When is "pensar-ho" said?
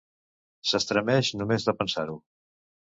1.83-2.21